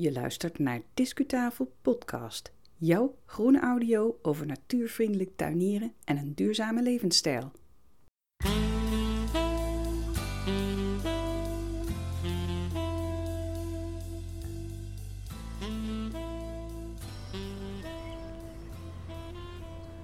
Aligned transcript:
Je 0.00 0.12
luistert 0.12 0.58
naar 0.58 0.80
Discutafel 0.94 1.72
Podcast. 1.82 2.52
Jouw 2.76 3.14
groene 3.26 3.60
audio 3.60 4.18
over 4.22 4.46
natuurvriendelijk 4.46 5.30
tuinieren 5.36 5.92
en 6.04 6.16
een 6.16 6.34
duurzame 6.34 6.82
levensstijl. 6.82 7.52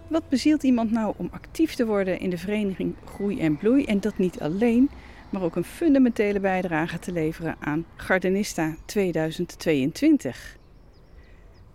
Wat 0.09 0.29
bezielt 0.29 0.63
iemand 0.63 0.91
nou 0.91 1.15
om 1.17 1.29
actief 1.33 1.75
te 1.75 1.87
worden 1.87 2.19
in 2.19 2.31
de 2.31 2.39
vereniging 2.39 2.95
Groei 3.05 3.41
en 3.41 3.57
Bloei 3.57 3.85
en 3.85 4.01
dat 4.01 4.19
niet 4.19 4.41
alleen, 4.41 4.91
maar 5.35 5.43
ook 5.43 5.57
een 5.57 5.65
fundamentele 5.65 6.41
bijdrage 6.41 6.99
te 6.99 7.13
leveren 7.13 7.57
aan 7.61 7.87
Gardenista 7.97 8.77
2022? 8.85 10.57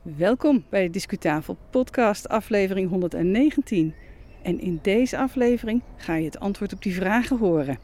Welkom 0.01 0.65
bij 0.69 0.83
de 0.83 0.89
Discutafel 0.89 1.57
podcast 1.69 2.29
aflevering 2.29 2.89
119. 2.89 3.93
En 4.43 4.59
in 4.59 4.79
deze 4.81 5.17
aflevering 5.17 5.81
ga 5.97 6.15
je 6.15 6.25
het 6.25 6.39
antwoord 6.39 6.73
op 6.73 6.81
die 6.81 6.93
vragen 6.93 7.37
horen. 7.37 7.79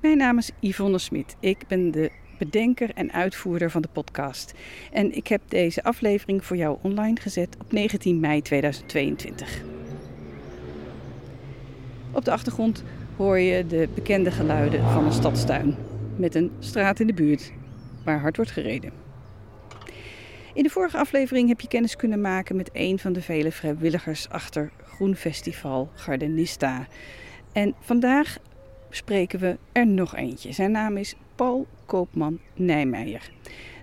Mijn 0.00 0.16
naam 0.16 0.38
is 0.38 0.50
Yvonne 0.60 0.98
Smit. 0.98 1.36
Ik 1.40 1.66
ben 1.68 1.90
de 1.90 2.10
bedenker 2.38 2.90
en 2.94 3.12
uitvoerder 3.12 3.70
van 3.70 3.82
de 3.82 3.88
podcast. 3.92 4.54
En 4.92 5.16
ik 5.16 5.26
heb 5.26 5.42
deze 5.48 5.82
aflevering 5.82 6.44
voor 6.44 6.56
jou 6.56 6.78
online 6.82 7.20
gezet 7.20 7.56
op 7.60 7.72
19 7.72 8.20
mei 8.20 8.42
2022. 8.42 9.62
Op 12.12 12.24
de 12.24 12.30
achtergrond 12.30 12.84
hoor 13.20 13.38
je 13.38 13.66
de 13.66 13.88
bekende 13.94 14.30
geluiden 14.30 14.90
van 14.90 15.04
een 15.04 15.12
stadstuin 15.12 15.76
met 16.16 16.34
een 16.34 16.50
straat 16.58 17.00
in 17.00 17.06
de 17.06 17.12
buurt 17.12 17.52
waar 18.04 18.20
hard 18.20 18.36
wordt 18.36 18.50
gereden. 18.50 18.92
In 20.54 20.62
de 20.62 20.68
vorige 20.68 20.98
aflevering 20.98 21.48
heb 21.48 21.60
je 21.60 21.68
kennis 21.68 21.96
kunnen 21.96 22.20
maken 22.20 22.56
met 22.56 22.70
een 22.72 22.98
van 22.98 23.12
de 23.12 23.22
vele 23.22 23.52
vrijwilligers 23.52 24.28
achter 24.28 24.70
Groenfestival 24.84 25.90
Gardenista. 25.94 26.86
En 27.52 27.74
vandaag 27.80 28.36
spreken 28.90 29.38
we 29.38 29.58
er 29.72 29.86
nog 29.86 30.16
eentje. 30.16 30.52
Zijn 30.52 30.70
naam 30.70 30.96
is 30.96 31.14
Paul 31.40 31.66
Koopman 31.86 32.38
Nijmeijer. 32.54 33.30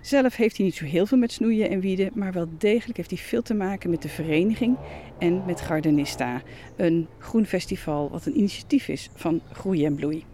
Zelf 0.02 0.36
heeft 0.36 0.56
hij 0.56 0.66
niet 0.66 0.74
zo 0.74 0.84
heel 0.84 1.06
veel 1.06 1.18
met 1.18 1.32
snoeien 1.32 1.70
en 1.70 1.80
wieden, 1.80 2.10
maar 2.14 2.32
wel 2.32 2.48
degelijk 2.58 2.96
heeft 2.96 3.10
hij 3.10 3.18
veel 3.18 3.42
te 3.42 3.54
maken 3.54 3.90
met 3.90 4.02
de 4.02 4.08
vereniging 4.08 4.76
en 5.18 5.42
met 5.46 5.60
Gardenista, 5.60 6.42
een 6.76 7.08
groen 7.18 7.46
festival 7.46 8.10
wat 8.10 8.26
een 8.26 8.36
initiatief 8.36 8.88
is 8.88 9.10
van 9.14 9.40
Groei 9.52 9.84
en 9.84 9.94
Bloei. 9.94 10.24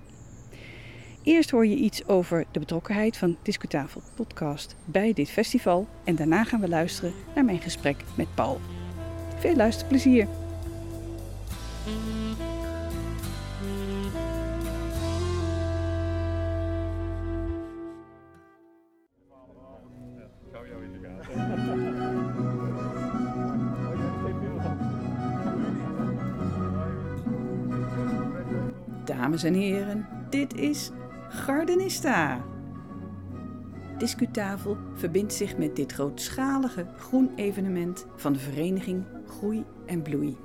Eerst 1.23 1.51
hoor 1.51 1.67
je 1.67 1.77
iets 1.77 2.07
over 2.09 2.45
de 2.51 2.59
betrokkenheid 2.59 3.17
van 3.17 3.37
Discutafel 3.43 4.03
Podcast 4.15 4.77
bij 4.85 5.13
dit 5.13 5.31
festival 5.31 5.89
en 6.05 6.15
daarna 6.15 6.45
gaan 6.45 6.61
we 6.61 6.69
luisteren 6.69 7.13
naar 7.35 7.45
mijn 7.45 7.61
gesprek 7.61 8.05
met 8.17 8.35
Paul. 8.35 8.61
Veel 9.39 9.57
luisterplezier! 9.57 10.29
Dames 29.35 29.55
en 29.55 29.61
heren, 29.61 30.07
dit 30.31 30.55
is 30.55 30.91
Gardenista. 31.29 32.45
Discutafel 33.99 34.77
verbindt 34.95 35.33
zich 35.33 35.57
met 35.57 35.77
dit 35.77 35.93
grootschalige 35.93 36.87
groen 36.97 37.31
evenement 37.37 38.07
van 38.17 38.33
de 38.33 38.39
vereniging 38.39 39.05
Groei 39.27 39.65
en 39.87 40.03
Bloei. 40.03 40.37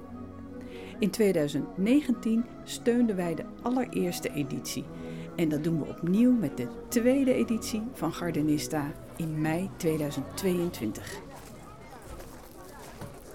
In 1.00 1.10
2019 1.10 2.46
steunden 2.64 3.16
wij 3.16 3.36
de 3.36 3.46
allereerste 3.62 4.30
editie 4.30 4.86
en 5.36 5.50
dat 5.50 5.64
doen 5.64 5.80
we 5.80 5.88
opnieuw 5.88 6.32
met 6.32 6.58
de 6.58 6.68
tweede 6.88 7.34
editie 7.34 7.82
van 7.94 8.14
Gardenista 8.14 8.92
in 9.16 9.42
mei 9.42 9.70
2022. 9.78 11.29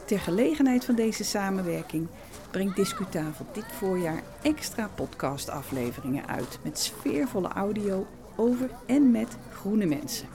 Ter 0.05 0.19
gelegenheid 0.19 0.85
van 0.85 0.95
deze 0.95 1.25
samenwerking 1.25 2.09
brengt 2.51 2.77
Discutafel 2.77 3.47
dit 3.53 3.65
voorjaar 3.73 4.23
extra 4.43 4.89
podcastafleveringen 4.95 6.27
uit 6.27 6.59
met 6.63 6.79
sfeervolle 6.79 7.49
audio 7.49 8.07
over 8.37 8.71
en 8.87 9.11
met 9.11 9.37
groene 9.53 9.87
mensen. 9.87 10.29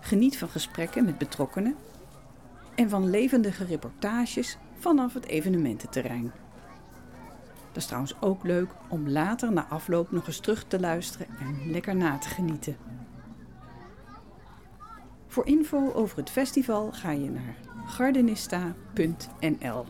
Geniet 0.00 0.38
van 0.38 0.48
gesprekken 0.48 1.04
met 1.04 1.18
betrokkenen 1.18 1.76
en 2.74 2.88
van 2.88 3.10
levendige 3.10 3.64
reportages 3.64 4.58
vanaf 4.78 5.14
het 5.14 5.26
evenemententerrein. 5.26 6.32
Dat 7.66 7.82
is 7.82 7.86
trouwens 7.86 8.14
ook 8.20 8.42
leuk 8.42 8.70
om 8.88 9.08
later 9.08 9.52
na 9.52 9.66
afloop 9.68 10.10
nog 10.10 10.26
eens 10.26 10.40
terug 10.40 10.64
te 10.68 10.80
luisteren 10.80 11.26
en 11.40 11.70
lekker 11.70 11.96
na 11.96 12.18
te 12.18 12.28
genieten. 12.28 12.76
Voor 15.34 15.46
info 15.46 15.92
over 15.92 16.16
het 16.16 16.30
festival 16.30 16.92
ga 16.92 17.10
je 17.10 17.30
naar 17.30 17.56
gardenista.nl. 17.86 19.84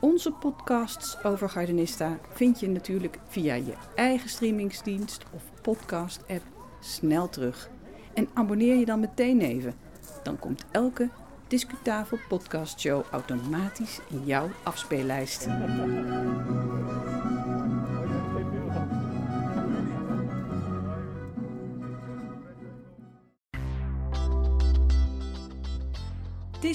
Onze 0.00 0.32
podcasts 0.32 1.24
over 1.24 1.48
Gardenista 1.48 2.18
vind 2.32 2.60
je 2.60 2.68
natuurlijk 2.68 3.18
via 3.28 3.54
je 3.54 3.74
eigen 3.94 4.28
streamingsdienst 4.28 5.24
of 5.34 5.42
podcast-app 5.62 6.42
snel 6.80 7.28
terug. 7.28 7.70
En 8.14 8.28
abonneer 8.34 8.76
je 8.76 8.84
dan 8.84 9.00
meteen 9.00 9.40
even. 9.40 9.74
Dan 10.22 10.38
komt 10.38 10.64
elke 10.70 11.08
Discutafel 11.48 12.18
podcast 12.28 12.80
show 12.80 13.04
automatisch 13.10 14.00
in 14.10 14.24
jouw 14.24 14.48
afspeellijst. 14.62 15.46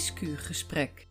Discu-gesprek. 0.01 1.07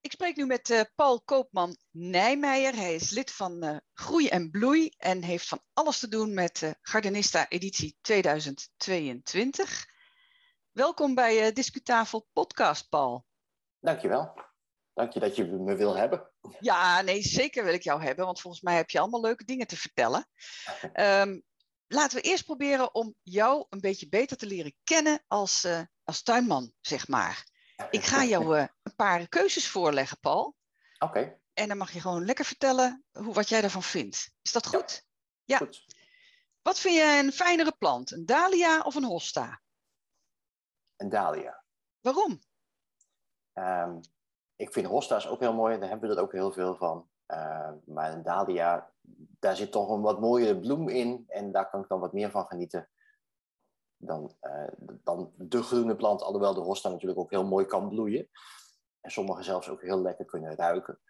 Ik 0.00 0.12
spreek 0.12 0.36
nu 0.36 0.46
met 0.46 0.70
uh, 0.70 0.80
Paul 0.94 1.22
Koopman 1.22 1.76
Nijmeijer. 1.90 2.74
Hij 2.74 2.94
is 2.94 3.10
lid 3.10 3.30
van 3.30 3.64
uh, 3.64 3.76
Groei 3.92 4.28
en 4.28 4.50
Bloei 4.50 4.94
en 4.96 5.22
heeft 5.22 5.48
van 5.48 5.62
alles 5.72 5.98
te 5.98 6.08
doen 6.08 6.34
met 6.34 6.60
uh, 6.62 6.70
Gardenista 6.80 7.48
editie 7.48 7.96
2022. 8.00 9.86
Welkom 10.70 11.14
bij 11.14 11.46
uh, 11.46 11.54
Discutafel 11.54 12.28
Podcast, 12.32 12.88
Paul. 12.88 13.26
Dankjewel. 13.80 14.34
Dank 14.94 15.12
je 15.12 15.20
dat 15.20 15.36
je 15.36 15.44
me 15.44 15.74
wil 15.74 15.96
hebben. 15.96 16.30
Ja, 16.60 17.00
nee, 17.00 17.22
zeker 17.22 17.64
wil 17.64 17.74
ik 17.74 17.82
jou 17.82 18.02
hebben, 18.02 18.24
want 18.24 18.40
volgens 18.40 18.62
mij 18.62 18.76
heb 18.76 18.90
je 18.90 18.98
allemaal 18.98 19.20
leuke 19.20 19.44
dingen 19.44 19.66
te 19.66 19.76
vertellen. 19.76 20.26
Um, 20.94 21.42
laten 21.98 22.16
we 22.16 22.22
eerst 22.22 22.44
proberen 22.44 22.94
om 22.94 23.14
jou 23.22 23.66
een 23.68 23.80
beetje 23.80 24.08
beter 24.08 24.36
te 24.36 24.46
leren 24.46 24.74
kennen 24.84 25.24
als, 25.26 25.64
uh, 25.64 25.80
als 26.04 26.22
tuinman, 26.22 26.72
zeg 26.80 27.08
maar. 27.08 27.48
Ik 27.90 28.04
ga 28.04 28.24
jou 28.24 28.56
uh, 28.56 28.66
een 28.82 28.94
paar 28.96 29.28
keuzes 29.28 29.68
voorleggen, 29.68 30.20
Paul. 30.20 30.56
Oké. 30.98 31.04
Okay. 31.04 31.40
En 31.52 31.68
dan 31.68 31.76
mag 31.76 31.90
je 31.90 32.00
gewoon 32.00 32.24
lekker 32.24 32.44
vertellen 32.44 33.04
hoe, 33.12 33.34
wat 33.34 33.48
jij 33.48 33.60
daarvan 33.60 33.82
vindt. 33.82 34.32
Is 34.42 34.52
dat 34.52 34.66
goed? 34.66 35.06
Ja. 35.44 35.56
ja. 35.58 35.66
Goed. 35.66 35.84
Wat 36.62 36.78
vind 36.78 36.94
je 36.94 37.20
een 37.22 37.32
fijnere 37.32 37.72
plant? 37.78 38.10
Een 38.10 38.26
dahlia 38.26 38.80
of 38.80 38.94
een 38.94 39.04
hosta? 39.04 39.60
Een 40.96 41.08
dahlia. 41.08 41.64
Waarom? 42.00 42.40
Um, 43.54 44.00
ik 44.56 44.72
vind 44.72 44.86
hosta's 44.86 45.26
ook 45.26 45.40
heel 45.40 45.54
mooi. 45.54 45.78
Daar 45.78 45.88
hebben 45.88 46.08
we 46.08 46.16
er 46.16 46.22
ook 46.22 46.32
heel 46.32 46.52
veel 46.52 46.76
van. 46.76 47.08
Uh, 47.26 47.70
maar 47.86 48.12
een 48.12 48.22
dahlia, 48.22 48.90
daar 49.38 49.56
zit 49.56 49.72
toch 49.72 49.88
een 49.88 50.00
wat 50.00 50.20
mooiere 50.20 50.60
bloem 50.60 50.88
in. 50.88 51.24
En 51.28 51.52
daar 51.52 51.70
kan 51.70 51.80
ik 51.82 51.88
dan 51.88 52.00
wat 52.00 52.12
meer 52.12 52.30
van 52.30 52.46
genieten. 52.46 52.88
Dan, 54.02 54.36
uh, 54.42 54.68
dan 55.04 55.32
de 55.36 55.62
groene 55.62 55.96
plant. 55.96 56.22
Alhoewel 56.22 56.54
de 56.54 56.60
hosta 56.60 56.88
natuurlijk 56.88 57.20
ook 57.20 57.30
heel 57.30 57.46
mooi 57.46 57.66
kan 57.66 57.88
bloeien. 57.88 58.28
En 59.00 59.10
sommige 59.10 59.42
zelfs 59.42 59.68
ook 59.68 59.82
heel 59.82 60.02
lekker 60.02 60.24
kunnen 60.24 60.56
ruiken. 60.56 61.00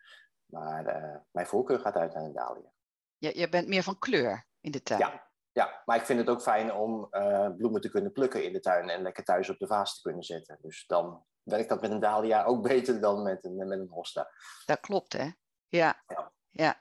Maar 0.46 0.86
uh, 0.86 1.16
mijn 1.30 1.46
voorkeur 1.46 1.78
gaat 1.78 1.96
uit 1.96 2.14
naar 2.14 2.24
een 2.24 2.32
dahlia. 2.32 2.72
Je, 3.16 3.38
je 3.38 3.48
bent 3.48 3.68
meer 3.68 3.82
van 3.82 3.98
kleur 3.98 4.46
in 4.60 4.70
de 4.70 4.82
tuin? 4.82 5.00
Ja, 5.00 5.30
ja, 5.52 5.82
maar 5.84 5.96
ik 5.96 6.04
vind 6.04 6.18
het 6.18 6.28
ook 6.28 6.42
fijn 6.42 6.72
om 6.72 7.08
uh, 7.10 7.48
bloemen 7.56 7.80
te 7.80 7.90
kunnen 7.90 8.12
plukken 8.12 8.44
in 8.44 8.52
de 8.52 8.60
tuin 8.60 8.88
en 8.88 9.02
lekker 9.02 9.24
thuis 9.24 9.48
op 9.48 9.58
de 9.58 9.66
vaas 9.66 9.94
te 9.94 10.02
kunnen 10.02 10.24
zetten. 10.24 10.58
Dus 10.60 10.86
dan 10.86 11.24
werkt 11.42 11.68
dat 11.68 11.80
met 11.80 11.90
een 11.90 12.00
dahlia 12.00 12.44
ook 12.44 12.62
beter 12.62 13.00
dan 13.00 13.22
met 13.22 13.44
een, 13.44 13.56
met 13.56 13.70
een 13.78 13.88
hosta. 13.88 14.30
Dat 14.64 14.80
klopt, 14.80 15.12
hè? 15.12 15.30
Ja. 15.68 16.02
ja. 16.06 16.32
ja. 16.50 16.80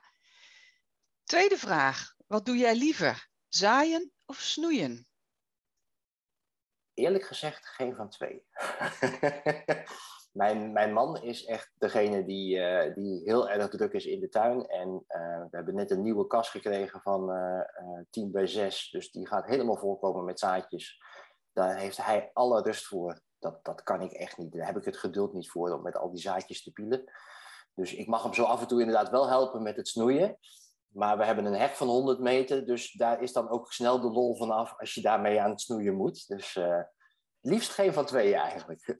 Tweede 1.24 1.56
vraag. 1.56 2.14
Wat 2.26 2.46
doe 2.46 2.56
jij 2.56 2.74
liever? 2.74 3.28
Zaaien 3.48 4.12
of 4.26 4.36
snoeien? 4.36 5.09
Eerlijk 7.00 7.24
gezegd, 7.24 7.66
geen 7.66 7.94
van 7.94 8.08
twee. 8.08 8.44
Mijn, 10.32 10.72
mijn 10.72 10.92
man 10.92 11.22
is 11.22 11.44
echt 11.44 11.72
degene 11.78 12.24
die, 12.24 12.56
uh, 12.56 12.94
die 12.94 13.22
heel 13.24 13.48
erg 13.48 13.68
druk 13.68 13.92
is 13.92 14.06
in 14.06 14.20
de 14.20 14.28
tuin. 14.28 14.66
En 14.66 14.88
uh, 14.88 15.40
we 15.40 15.48
hebben 15.50 15.74
net 15.74 15.90
een 15.90 16.02
nieuwe 16.02 16.26
kast 16.26 16.50
gekregen 16.50 17.00
van 17.00 17.30
uh, 17.30 17.60
10 18.10 18.30
bij 18.30 18.46
6. 18.46 18.90
Dus 18.90 19.10
die 19.10 19.26
gaat 19.26 19.46
helemaal 19.46 19.76
voorkomen 19.76 20.24
met 20.24 20.38
zaadjes. 20.38 21.02
Daar 21.52 21.76
heeft 21.76 21.96
hij 21.96 22.30
alle 22.32 22.62
rust 22.62 22.86
voor. 22.86 23.20
Dat, 23.38 23.64
dat 23.64 23.82
kan 23.82 24.02
ik 24.02 24.12
echt 24.12 24.38
niet. 24.38 24.52
Daar 24.52 24.66
heb 24.66 24.76
ik 24.76 24.84
het 24.84 24.96
geduld 24.96 25.32
niet 25.32 25.50
voor 25.50 25.72
om 25.72 25.82
met 25.82 25.96
al 25.96 26.10
die 26.10 26.22
zaadjes 26.22 26.62
te 26.62 26.72
pielen. 26.72 27.04
Dus 27.74 27.94
ik 27.94 28.06
mag 28.06 28.22
hem 28.22 28.34
zo 28.34 28.44
af 28.44 28.60
en 28.60 28.66
toe 28.66 28.80
inderdaad 28.80 29.10
wel 29.10 29.28
helpen 29.28 29.62
met 29.62 29.76
het 29.76 29.88
snoeien. 29.88 30.38
Maar 30.92 31.18
we 31.18 31.24
hebben 31.24 31.44
een 31.44 31.60
hek 31.60 31.74
van 31.74 31.86
100 31.86 32.18
meter. 32.18 32.66
Dus 32.66 32.92
daar 32.92 33.22
is 33.22 33.32
dan 33.32 33.48
ook 33.48 33.72
snel 33.72 34.00
de 34.00 34.10
lol 34.10 34.36
vanaf 34.36 34.78
als 34.78 34.94
je 34.94 35.00
daarmee 35.00 35.40
aan 35.40 35.50
het 35.50 35.60
snoeien 35.60 35.94
moet. 35.94 36.28
Dus 36.28 36.58
liefst 37.40 37.70
geen 37.70 37.92
van 37.92 38.06
twee 38.06 38.34
eigenlijk. 38.34 38.86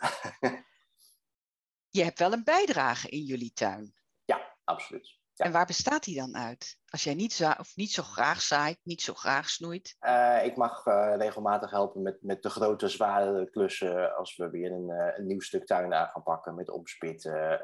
je 1.98 2.04
hebt 2.04 2.19
wel 2.19 2.32
een 2.32 2.44
bijdrage 2.44 3.08
in 3.08 3.22
jullie 3.22 3.52
tuin. 3.52 3.94
Ja, 4.25 4.56
absoluut. 4.64 5.19
Ja. 5.34 5.44
En 5.44 5.52
waar 5.52 5.66
bestaat 5.66 6.04
die 6.04 6.16
dan 6.16 6.37
uit? 6.37 6.78
Als 6.87 7.04
jij 7.04 7.14
niet, 7.14 7.32
za 7.32 7.56
of 7.60 7.76
niet 7.76 7.90
zo 7.90 8.02
graag 8.02 8.40
zaait, 8.40 8.78
niet 8.82 9.02
zo 9.02 9.14
graag 9.14 9.48
snoeit? 9.48 9.96
Uh, 10.00 10.44
ik 10.44 10.56
mag 10.56 10.87
uh, 10.87 11.14
regelmatig 11.16 11.70
helpen 11.70 12.02
met, 12.02 12.22
met 12.22 12.42
de 12.42 12.50
grote, 12.50 12.88
zware 12.88 13.50
klussen. 13.50 14.16
Als 14.16 14.37
we 14.37 14.50
weer 14.50 14.72
een, 14.72 14.88
uh, 14.88 15.19
een 15.19 15.26
nieuw 15.26 15.40
stuk 15.40 15.66
tuin 15.66 15.94
aan 15.94 16.08
gaan 16.08 16.22
pakken 16.22 16.54
met 16.54 16.70
opspitten. 16.70 17.60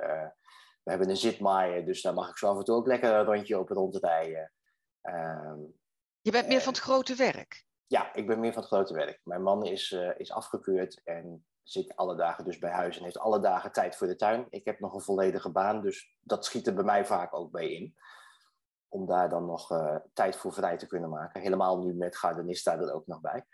We 0.87 0.93
hebben 0.93 1.11
een 1.11 1.17
zitmaaier, 1.17 1.85
dus 1.85 2.03
daar 2.03 2.15
mag 2.15 2.31
ik 2.31 2.37
zo 2.37 2.49
af 2.49 2.59
en 2.59 2.65
toe 2.65 2.75
ook 2.75 2.87
lekker 2.87 3.15
een 3.15 3.25
rondje 3.25 3.59
op 3.59 3.69
rondrijden. 3.69 4.53
Ehm, 5.01 5.59
Je 6.21 6.31
bent 6.31 6.49
meer 6.49 6.61
van 6.61 6.73
het 6.73 6.83
grote 6.83 7.15
werk? 7.15 7.65
Ja, 7.87 8.15
ik 8.15 8.27
ben 8.27 8.41
meer 8.41 8.53
van 8.53 8.63
het 8.63 8.71
grote 8.71 8.95
werk. 8.95 9.21
Mijn 9.25 9.43
man 9.43 9.65
is, 9.65 9.93
is 10.17 10.31
afgekeurd 10.31 11.01
en 11.05 11.47
zit 11.63 11.97
alle 11.97 12.17
dagen 12.17 12.45
dus 12.45 12.59
bij 12.59 12.71
huis 12.71 12.97
en 12.99 13.05
heeft 13.05 13.19
alle 13.19 13.41
dagen 13.41 13.73
tijd 13.73 13.97
voor 13.97 14.07
de 14.07 14.17
tuin. 14.17 14.47
Ik 14.51 14.65
heb 14.65 14.81
nog 14.81 14.95
een 14.95 15.01
volledige 15.01 15.51
baan, 15.51 15.83
dus 15.83 16.17
dat 16.21 16.45
schiet 16.45 16.67
er 16.67 16.75
bij 16.75 16.85
mij 16.85 17.07
vaak 17.07 17.35
ook 17.35 17.51
bij 17.51 17.71
in. 17.71 17.97
Om 18.89 19.07
daar 19.07 19.29
dan 19.29 19.47
nog 19.47 19.71
uh, 19.71 19.97
tijd 20.13 20.37
voor 20.37 20.53
vrij 20.53 20.77
te 20.77 20.87
kunnen 20.87 21.11
maken. 21.11 21.41
Helemaal 21.41 21.79
nu 21.79 21.95
met 21.95 22.17
Gardenista 22.17 22.79
er 22.79 22.93
ook 22.93 23.07
nog 23.07 23.21
bij. 23.21 23.45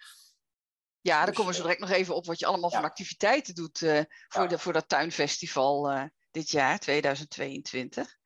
Ja, 1.00 1.17
dus, 1.17 1.25
dan 1.25 1.34
komen 1.34 1.50
we 1.50 1.56
zo 1.56 1.62
direct 1.62 1.81
nog 1.81 1.90
even 1.90 2.14
op 2.14 2.26
wat 2.26 2.38
je 2.38 2.46
allemaal 2.46 2.70
ja. 2.70 2.76
van 2.76 2.84
activiteiten 2.84 3.55
doet 3.55 3.81
uh, 3.81 4.00
voor, 4.29 4.43
ja. 4.43 4.49
de, 4.49 4.58
voor 4.58 4.73
dat 4.73 4.88
tuinfestival 4.88 6.11
dit 6.32 6.50
jaar, 6.50 6.79
2022. 6.79 8.19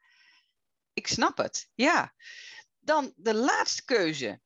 Ik 0.92 1.06
snap 1.06 1.36
het, 1.36 1.70
ja. 1.74 2.14
Dan 2.78 3.12
de 3.16 3.34
laatste 3.34 3.84
keuze. 3.84 4.40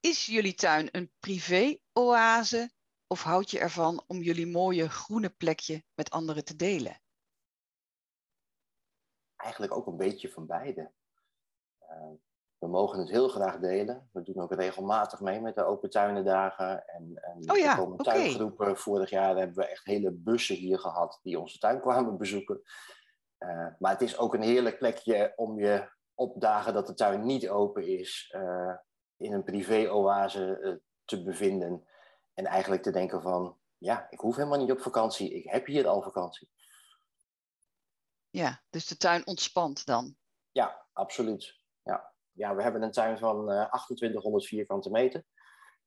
Is 0.00 0.26
jullie 0.26 0.54
tuin 0.54 0.88
een 0.90 1.12
privé-oase 1.18 2.70
of 3.06 3.22
houd 3.22 3.50
je 3.50 3.58
ervan 3.58 4.04
om 4.06 4.22
jullie 4.22 4.46
mooie 4.46 4.88
groene 4.88 5.30
plekje 5.30 5.84
met 5.94 6.10
anderen 6.10 6.44
te 6.44 6.56
delen? 6.56 7.02
Eigenlijk 9.36 9.72
ook 9.72 9.86
een 9.86 9.96
beetje 9.96 10.30
van 10.30 10.46
beide. 10.46 10.92
Uh, 11.80 12.12
we 12.66 12.72
mogen 12.72 12.98
het 12.98 13.10
heel 13.10 13.28
graag 13.28 13.58
delen. 13.58 14.08
We 14.12 14.22
doen 14.22 14.42
ook 14.42 14.52
regelmatig 14.52 15.20
mee 15.20 15.40
met 15.40 15.54
de 15.54 15.64
open 15.64 15.90
tuinendagen. 15.90 16.86
En, 16.86 17.22
en 17.22 17.50
oh 17.50 17.56
ja, 17.56 17.74
komen 17.74 17.98
tuingroepen. 17.98 18.66
Okay. 18.66 18.76
Vorig 18.76 19.10
jaar 19.10 19.36
hebben 19.36 19.56
we 19.56 19.66
echt 19.66 19.84
hele 19.84 20.10
bussen 20.10 20.56
hier 20.56 20.78
gehad 20.78 21.20
die 21.22 21.40
onze 21.40 21.58
tuin 21.58 21.80
kwamen 21.80 22.18
bezoeken. 22.22 22.62
Uh, 23.38 23.66
maar 23.78 23.92
het 23.92 24.02
is 24.02 24.18
ook 24.18 24.34
een 24.34 24.42
heerlijk 24.42 24.78
plekje 24.78 25.32
om 25.36 25.58
je 25.58 25.88
op 26.14 26.40
dagen 26.40 26.72
dat 26.72 26.86
de 26.86 26.94
tuin 26.94 27.24
niet 27.24 27.48
open 27.48 27.86
is, 27.86 28.34
uh, 28.36 28.74
in 29.16 29.32
een 29.32 29.44
privé-oase 29.44 30.80
te 31.04 31.22
bevinden. 31.22 31.86
En 32.34 32.44
eigenlijk 32.44 32.82
te 32.82 32.90
denken 32.90 33.22
van, 33.22 33.56
ja, 33.78 34.06
ik 34.10 34.20
hoef 34.20 34.36
helemaal 34.36 34.58
niet 34.58 34.70
op 34.70 34.80
vakantie. 34.80 35.34
Ik 35.34 35.50
heb 35.50 35.66
hier 35.66 35.88
al 35.88 36.02
vakantie. 36.02 36.50
Ja, 38.30 38.62
dus 38.70 38.86
de 38.86 38.96
tuin 38.96 39.26
ontspant 39.26 39.86
dan? 39.86 40.16
Ja, 40.52 40.86
absoluut. 40.92 41.64
Ja, 42.36 42.54
we 42.56 42.62
hebben 42.62 42.82
een 42.82 42.90
tuin 42.90 43.18
van 43.18 43.50
uh, 43.52 43.72
2800 43.72 44.46
vierkante 44.46 44.90
meter. 44.90 45.24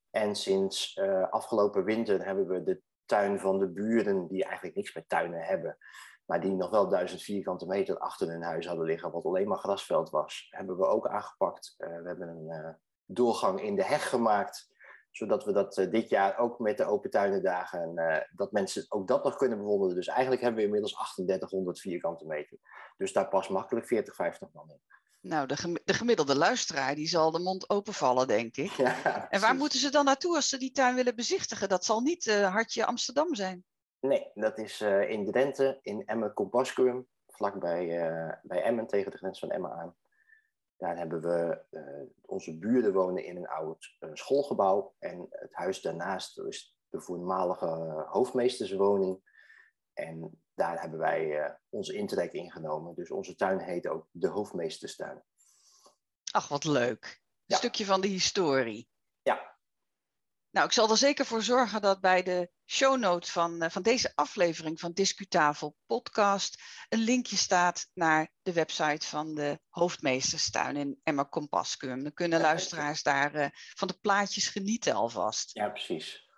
En 0.09 0.35
sinds 0.35 0.95
uh, 0.95 1.29
afgelopen 1.29 1.83
winter 1.83 2.25
hebben 2.25 2.47
we 2.47 2.63
de 2.63 2.81
tuin 3.05 3.39
van 3.39 3.59
de 3.59 3.67
buren, 3.67 4.27
die 4.27 4.43
eigenlijk 4.43 4.75
niks 4.75 4.93
met 4.93 5.09
tuinen 5.09 5.41
hebben, 5.41 5.77
maar 6.25 6.41
die 6.41 6.51
nog 6.51 6.69
wel 6.69 6.89
1000 6.89 7.21
vierkante 7.21 7.65
meter 7.65 7.97
achter 7.97 8.27
hun 8.27 8.43
huis 8.43 8.67
hadden 8.67 8.85
liggen, 8.85 9.11
wat 9.11 9.25
alleen 9.25 9.47
maar 9.47 9.57
grasveld 9.57 10.09
was, 10.09 10.47
hebben 10.49 10.77
we 10.77 10.85
ook 10.85 11.07
aangepakt. 11.07 11.75
Uh, 11.77 11.87
we 11.87 12.07
hebben 12.07 12.27
een 12.27 12.65
uh, 12.65 12.69
doorgang 13.05 13.61
in 13.61 13.75
de 13.75 13.83
heg 13.83 14.09
gemaakt 14.09 14.77
zodat 15.11 15.45
we 15.45 15.51
dat 15.51 15.75
dit 15.75 16.09
jaar 16.09 16.37
ook 16.37 16.59
met 16.59 16.77
de 16.77 16.85
Open 16.85 17.09
Tuinendagen, 17.09 17.93
dat 18.35 18.51
mensen 18.51 18.85
ook 18.89 19.07
dat 19.07 19.23
nog 19.23 19.35
kunnen 19.35 19.57
bewonderen. 19.57 19.95
Dus 19.95 20.07
eigenlijk 20.07 20.41
hebben 20.41 20.59
we 20.59 20.65
inmiddels 20.65 20.93
3800 20.93 21.79
vierkante 21.79 22.25
meter. 22.25 22.57
Dus 22.97 23.13
daar 23.13 23.27
past 23.27 23.49
makkelijk 23.49 23.87
40, 23.87 24.15
50 24.15 24.49
man 24.53 24.69
in. 24.69 24.81
Nou, 25.21 25.47
de, 25.47 25.57
gem 25.57 25.77
de 25.85 25.93
gemiddelde 25.93 26.35
luisteraar 26.35 26.95
die 26.95 27.07
zal 27.07 27.31
de 27.31 27.39
mond 27.39 27.69
openvallen, 27.69 28.27
denk 28.27 28.57
ik. 28.57 28.71
Ja, 28.77 29.29
en 29.29 29.41
waar 29.41 29.55
moeten 29.55 29.79
ze 29.79 29.89
dan 29.89 30.05
naartoe 30.05 30.35
als 30.35 30.49
ze 30.49 30.57
die 30.57 30.71
tuin 30.71 30.95
willen 30.95 31.15
bezichtigen? 31.15 31.69
Dat 31.69 31.85
zal 31.85 32.01
niet 32.01 32.25
uh, 32.25 32.51
Hartje 32.51 32.85
Amsterdam 32.85 33.35
zijn. 33.35 33.63
Nee, 33.99 34.31
dat 34.33 34.57
is 34.57 34.81
in 35.07 35.25
Drenthe, 35.25 35.79
in 35.81 36.05
Emmen-Compascuum, 36.05 37.07
vlakbij 37.27 37.87
bij 38.43 38.61
Emmen, 38.61 38.87
tegen 38.87 39.11
de 39.11 39.17
grens 39.17 39.39
van 39.39 39.51
Emmen 39.51 39.71
aan. 39.71 39.95
Daar 40.79 40.97
hebben 40.97 41.21
we, 41.21 41.61
uh, 41.71 41.81
onze 42.21 42.57
buren 42.57 42.93
wonen 42.93 43.25
in 43.25 43.37
een 43.37 43.47
oud 43.47 43.95
uh, 43.99 44.09
schoolgebouw. 44.13 44.95
En 44.99 45.27
het 45.29 45.53
huis 45.53 45.81
daarnaast 45.81 46.39
is 46.39 46.77
de 46.89 47.01
voormalige 47.01 47.65
hoofdmeesterswoning. 48.09 49.28
En 49.99 50.41
daar 50.53 50.81
hebben 50.81 50.99
wij 50.99 51.25
uh, 51.25 51.51
onze 51.69 51.93
intrek 51.93 52.31
ingenomen. 52.31 52.95
Dus 52.95 53.11
onze 53.11 53.35
tuin 53.35 53.59
heet 53.59 53.87
ook 53.87 54.07
de 54.11 54.27
Hoofdmeesterstuin. 54.27 55.23
Ach, 56.31 56.47
wat 56.47 56.63
leuk. 56.63 57.21
Een 57.45 57.57
stukje 57.57 57.85
van 57.85 58.01
de 58.01 58.07
historie. 58.07 58.89
Ja. 59.21 59.57
Nou, 60.51 60.65
ik 60.65 60.73
zal 60.73 60.89
er 60.89 60.97
zeker 60.97 61.25
voor 61.25 61.41
zorgen 61.41 61.81
dat 61.81 62.01
bij 62.01 62.23
de 62.23 62.51
show 62.65 62.99
notes 62.99 63.29
van, 63.29 63.71
van 63.71 63.81
deze 63.81 64.11
aflevering 64.15 64.79
van 64.79 64.91
Discutafel 64.91 65.75
podcast 65.85 66.61
een 66.89 66.99
linkje 66.99 67.35
staat 67.35 67.89
naar 67.93 68.31
de 68.41 68.53
website 68.53 69.07
van 69.07 69.35
de 69.35 69.59
hoofdmeesterstuin 69.69 70.75
in 70.75 70.99
Emma 71.03 71.25
Compascum. 71.25 72.03
Dan 72.03 72.13
kunnen 72.13 72.41
luisteraars 72.41 73.03
daar 73.03 73.35
uh, 73.35 73.47
van 73.53 73.87
de 73.87 73.97
plaatjes 74.01 74.47
genieten 74.47 74.93
alvast. 74.93 75.53
Ja, 75.53 75.69
precies. 75.69 76.28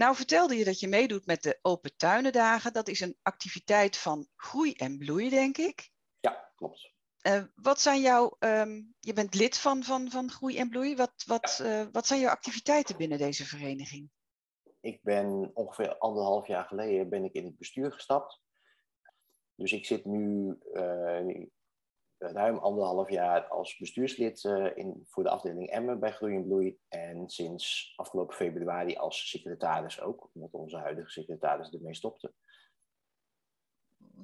Nou 0.00 0.14
vertelde 0.14 0.56
je 0.56 0.64
dat 0.64 0.80
je 0.80 0.88
meedoet 0.88 1.26
met 1.26 1.42
de 1.42 1.58
Open 1.62 1.96
Tuinendagen. 1.96 2.72
Dat 2.72 2.88
is 2.88 3.00
een 3.00 3.16
activiteit 3.22 3.96
van 3.96 4.28
groei 4.36 4.72
en 4.72 4.98
bloei, 4.98 5.28
denk 5.28 5.58
ik. 5.58 5.90
Ja, 6.20 6.50
klopt. 6.56 6.92
Uh, 7.22 7.42
wat 7.54 7.80
zijn 7.80 8.00
jouw, 8.00 8.36
um, 8.38 8.94
je 9.00 9.12
bent 9.12 9.34
lid 9.34 9.56
van, 9.58 9.82
van, 9.82 10.10
van 10.10 10.30
Groei 10.30 10.58
en 10.58 10.68
Bloei. 10.68 10.96
Wat, 10.96 11.12
wat, 11.26 11.60
uh, 11.62 11.86
wat 11.92 12.06
zijn 12.06 12.20
jouw 12.20 12.30
activiteiten 12.30 12.96
binnen 12.96 13.18
deze 13.18 13.44
vereniging? 13.44 14.10
Ik 14.80 15.02
ben 15.02 15.50
ongeveer 15.54 15.98
anderhalf 15.98 16.46
jaar 16.46 16.64
geleden 16.64 17.08
ben 17.08 17.24
ik 17.24 17.32
in 17.32 17.44
het 17.44 17.58
bestuur 17.58 17.92
gestapt. 17.92 18.40
Dus 19.54 19.72
ik 19.72 19.86
zit 19.86 20.04
nu 20.04 20.58
uh, 20.72 21.46
ruim 22.20 22.58
anderhalf 22.58 23.10
jaar 23.10 23.48
als 23.48 23.76
bestuurslid 23.76 24.44
in, 24.74 25.06
voor 25.06 25.22
de 25.22 25.30
afdeling 25.30 25.70
Emmen 25.70 26.00
bij 26.00 26.12
Groei 26.12 26.36
en 26.36 26.44
Bloei. 26.44 26.78
En 26.88 27.28
sinds 27.28 27.92
afgelopen 27.96 28.36
februari 28.36 28.96
als 28.96 29.30
secretaris 29.30 30.00
ook, 30.00 30.30
omdat 30.34 30.52
onze 30.52 30.76
huidige 30.76 31.10
secretaris 31.10 31.70
ermee 31.70 31.94
stopte. 31.94 32.32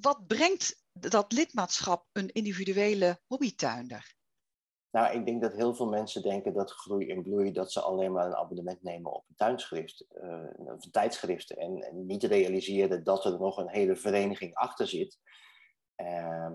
Wat 0.01 0.27
brengt 0.27 0.85
dat 0.93 1.33
lidmaatschap 1.33 2.07
een 2.13 2.29
individuele 2.33 3.21
hobbytuinder? 3.27 4.15
Nou, 4.91 5.19
ik 5.19 5.27
denk 5.27 5.43
dat 5.43 5.53
heel 5.53 5.75
veel 5.75 5.89
mensen 5.89 6.23
denken 6.23 6.53
dat 6.53 6.71
groei 6.71 7.11
en 7.11 7.23
bloei, 7.23 7.53
dat 7.53 7.73
ze 7.73 7.81
alleen 7.81 8.13
maar 8.13 8.27
een 8.27 8.37
abonnement 8.37 8.83
nemen 8.83 9.13
op 9.13 9.25
een 9.29 9.35
tuinschrift, 9.35 10.07
uh, 10.23 10.45
een 10.57 10.91
tijdschrift. 10.91 11.51
En, 11.51 11.83
en, 11.83 12.07
niet 12.07 12.25
realiseren 12.25 13.05
dat 13.05 13.25
er 13.25 13.39
nog 13.39 13.57
een 13.57 13.69
hele 13.69 13.97
vereniging 13.97 14.55
achter 14.55 14.89
zit. 14.89 15.19
Uh, 15.97 16.53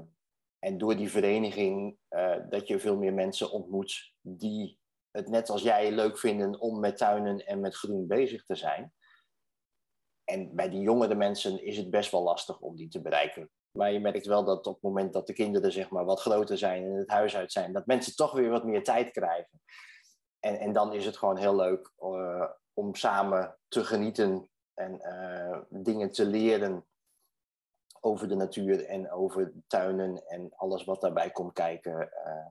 en 0.63 0.77
door 0.77 0.95
die 0.95 1.09
vereniging 1.09 1.97
uh, 2.09 2.35
dat 2.49 2.67
je 2.67 2.79
veel 2.79 2.97
meer 2.97 3.13
mensen 3.13 3.51
ontmoet 3.51 4.13
die 4.21 4.79
het 5.11 5.27
net 5.27 5.49
als 5.49 5.61
jij 5.61 5.91
leuk 5.91 6.17
vinden 6.17 6.59
om 6.59 6.79
met 6.79 6.97
tuinen 6.97 7.45
en 7.45 7.59
met 7.59 7.75
groen 7.75 8.07
bezig 8.07 8.45
te 8.45 8.55
zijn. 8.55 8.93
En 10.23 10.55
bij 10.55 10.69
die 10.69 10.81
jongere 10.81 11.15
mensen 11.15 11.63
is 11.63 11.77
het 11.77 11.89
best 11.89 12.11
wel 12.11 12.23
lastig 12.23 12.59
om 12.59 12.75
die 12.75 12.87
te 12.87 13.01
bereiken. 13.01 13.49
Maar 13.71 13.91
je 13.91 13.99
merkt 13.99 14.25
wel 14.25 14.43
dat 14.43 14.67
op 14.67 14.73
het 14.73 14.83
moment 14.83 15.13
dat 15.13 15.27
de 15.27 15.33
kinderen 15.33 15.71
zeg 15.71 15.89
maar, 15.89 16.05
wat 16.05 16.21
groter 16.21 16.57
zijn 16.57 16.83
en 16.83 16.93
het 16.93 17.09
huis 17.09 17.35
uit 17.35 17.51
zijn, 17.51 17.73
dat 17.73 17.85
mensen 17.85 18.15
toch 18.15 18.31
weer 18.31 18.49
wat 18.49 18.63
meer 18.63 18.83
tijd 18.83 19.11
krijgen. 19.11 19.61
En, 20.39 20.59
en 20.59 20.73
dan 20.73 20.93
is 20.93 21.05
het 21.05 21.17
gewoon 21.17 21.37
heel 21.37 21.55
leuk 21.55 21.93
uh, 21.99 22.49
om 22.73 22.95
samen 22.95 23.57
te 23.67 23.83
genieten 23.83 24.49
en 24.73 24.99
uh, 25.01 25.59
dingen 25.69 26.11
te 26.11 26.25
leren 26.25 26.85
over 28.03 28.27
de 28.27 28.35
natuur 28.35 28.85
en 28.85 29.11
over 29.11 29.53
tuinen 29.67 30.27
en 30.27 30.53
alles 30.55 30.83
wat 30.83 31.01
daarbij 31.01 31.31
komt 31.31 31.53
kijken 31.53 32.09
uh, 32.25 32.45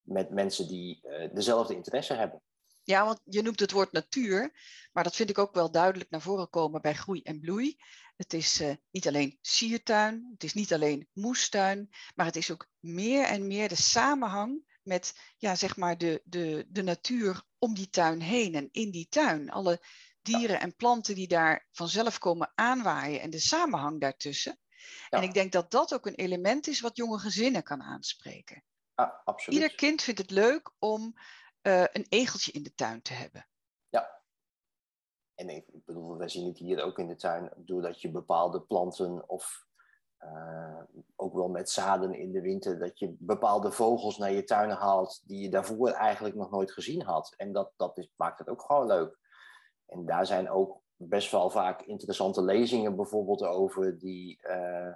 met 0.00 0.30
mensen 0.30 0.68
die 0.68 1.00
dezelfde 1.32 1.74
interesse 1.74 2.14
hebben. 2.14 2.42
Ja, 2.82 3.04
want 3.04 3.20
je 3.24 3.42
noemt 3.42 3.60
het 3.60 3.70
woord 3.70 3.92
natuur, 3.92 4.52
maar 4.92 5.04
dat 5.04 5.16
vind 5.16 5.30
ik 5.30 5.38
ook 5.38 5.54
wel 5.54 5.70
duidelijk 5.70 6.10
naar 6.10 6.20
voren 6.20 6.50
komen 6.50 6.80
bij 6.80 6.94
groei 6.94 7.22
en 7.22 7.40
bloei. 7.40 7.76
Het 8.16 8.32
is 8.32 8.60
uh, 8.60 8.74
niet 8.90 9.08
alleen 9.08 9.38
siertuin, 9.40 10.28
het 10.32 10.44
is 10.44 10.54
niet 10.54 10.72
alleen 10.72 11.08
moestuin, 11.12 11.88
maar 12.14 12.26
het 12.26 12.36
is 12.36 12.50
ook 12.50 12.68
meer 12.78 13.24
en 13.24 13.46
meer 13.46 13.68
de 13.68 13.76
samenhang 13.76 14.78
met 14.82 15.20
ja, 15.36 15.54
zeg 15.54 15.76
maar 15.76 15.98
de, 15.98 16.22
de, 16.24 16.66
de 16.68 16.82
natuur 16.82 17.42
om 17.58 17.74
die 17.74 17.88
tuin 17.88 18.20
heen 18.20 18.54
en 18.54 18.68
in 18.72 18.90
die 18.90 19.08
tuin. 19.08 19.50
Alle 19.50 19.84
dieren 20.22 20.60
en 20.60 20.76
planten 20.76 21.14
die 21.14 21.28
daar 21.28 21.68
vanzelf 21.72 22.18
komen 22.18 22.52
aanwaaien 22.54 23.20
en 23.20 23.30
de 23.30 23.38
samenhang 23.38 24.00
daartussen. 24.00 24.58
Ja. 25.08 25.18
En 25.18 25.22
ik 25.22 25.34
denk 25.34 25.52
dat 25.52 25.70
dat 25.70 25.94
ook 25.94 26.06
een 26.06 26.14
element 26.14 26.66
is 26.66 26.80
wat 26.80 26.96
jonge 26.96 27.18
gezinnen 27.18 27.62
kan 27.62 27.82
aanspreken. 27.82 28.64
Ja, 28.94 29.20
absoluut. 29.24 29.60
Ieder 29.60 29.76
kind 29.76 30.02
vindt 30.02 30.20
het 30.20 30.30
leuk 30.30 30.70
om 30.78 31.14
uh, 31.62 31.84
een 31.92 32.06
egeltje 32.08 32.52
in 32.52 32.62
de 32.62 32.74
tuin 32.74 33.02
te 33.02 33.12
hebben. 33.12 33.46
Ja. 33.88 34.22
En 35.34 35.48
ik 35.48 35.64
bedoel, 35.84 36.16
wij 36.16 36.28
zien 36.28 36.46
het 36.46 36.58
hier 36.58 36.82
ook 36.82 36.98
in 36.98 37.06
de 37.06 37.16
tuin, 37.16 37.52
doordat 37.56 38.00
je 38.00 38.10
bepaalde 38.10 38.60
planten 38.60 39.28
of 39.28 39.68
uh, 40.20 40.82
ook 41.16 41.34
wel 41.34 41.48
met 41.48 41.70
zaden 41.70 42.14
in 42.14 42.32
de 42.32 42.40
winter, 42.40 42.78
dat 42.78 42.98
je 42.98 43.14
bepaalde 43.18 43.72
vogels 43.72 44.18
naar 44.18 44.32
je 44.32 44.44
tuin 44.44 44.70
haalt 44.70 45.22
die 45.26 45.42
je 45.42 45.48
daarvoor 45.48 45.90
eigenlijk 45.90 46.34
nog 46.34 46.50
nooit 46.50 46.72
gezien 46.72 47.02
had. 47.02 47.34
En 47.36 47.52
dat, 47.52 47.72
dat 47.76 47.98
is, 47.98 48.08
maakt 48.16 48.38
het 48.38 48.48
ook 48.48 48.62
gewoon 48.62 48.86
leuk. 48.86 49.18
En 49.86 50.06
daar 50.06 50.26
zijn 50.26 50.50
ook 50.50 50.82
best 51.02 51.30
wel 51.30 51.50
vaak 51.50 51.82
interessante 51.82 52.42
lezingen 52.42 52.96
bijvoorbeeld 52.96 53.42
over, 53.42 53.98
die 53.98 54.38
uh, 54.42 54.92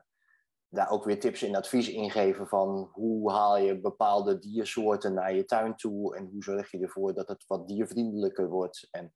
daar 0.68 0.90
ook 0.90 1.04
weer 1.04 1.20
tips 1.20 1.42
en 1.42 1.54
advies 1.54 1.88
in 1.88 2.10
geven 2.10 2.48
van 2.48 2.90
hoe 2.92 3.32
haal 3.32 3.58
je 3.58 3.80
bepaalde 3.80 4.38
diersoorten 4.38 5.14
naar 5.14 5.34
je 5.34 5.44
tuin 5.44 5.76
toe 5.76 6.16
en 6.16 6.28
hoe 6.32 6.42
zorg 6.42 6.70
je 6.70 6.78
ervoor 6.78 7.14
dat 7.14 7.28
het 7.28 7.44
wat 7.46 7.68
diervriendelijker 7.68 8.48
wordt. 8.48 8.88
En 8.90 9.12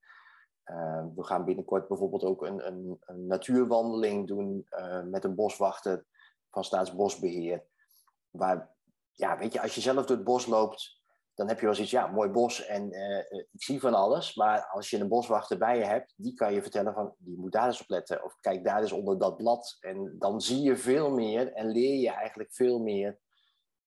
uh, 0.65 1.05
we 1.15 1.23
gaan 1.23 1.45
binnenkort 1.45 1.87
bijvoorbeeld 1.87 2.23
ook 2.23 2.45
een, 2.45 2.67
een, 2.67 2.97
een 2.99 3.27
natuurwandeling 3.27 4.27
doen 4.27 4.67
uh, 4.69 5.03
met 5.03 5.23
een 5.23 5.35
boswachter 5.35 6.05
van 6.49 6.63
Staatsbosbeheer. 6.63 7.65
Waar, 8.29 8.75
ja, 9.13 9.37
weet 9.37 9.53
je, 9.53 9.61
als 9.61 9.75
je 9.75 9.81
zelf 9.81 10.05
door 10.05 10.15
het 10.15 10.25
bos 10.25 10.45
loopt, 10.45 10.98
dan 11.39 11.47
heb 11.47 11.59
je 11.59 11.65
wel 11.65 11.73
zoiets, 11.73 11.93
ja, 11.93 12.07
mooi 12.07 12.29
bos 12.29 12.65
en 12.65 12.93
uh, 12.93 13.17
ik 13.51 13.63
zie 13.63 13.79
van 13.79 13.93
alles. 13.93 14.35
Maar 14.35 14.65
als 14.65 14.89
je 14.89 14.99
een 14.99 15.07
boswachter 15.07 15.57
bij 15.57 15.77
je 15.77 15.83
hebt, 15.83 16.13
die 16.17 16.33
kan 16.33 16.53
je 16.53 16.61
vertellen 16.61 16.93
van, 16.93 17.13
die 17.17 17.37
moet 17.37 17.51
daar 17.51 17.65
eens 17.65 17.81
op 17.81 17.89
letten. 17.89 18.23
Of 18.23 18.37
kijk 18.41 18.63
daar 18.63 18.81
eens 18.81 18.91
onder 18.91 19.19
dat 19.19 19.37
blad. 19.37 19.77
En 19.79 20.15
dan 20.17 20.41
zie 20.41 20.61
je 20.61 20.77
veel 20.77 21.09
meer 21.11 21.53
en 21.53 21.71
leer 21.71 21.99
je 21.99 22.11
eigenlijk 22.11 22.53
veel 22.53 22.79
meer 22.79 23.19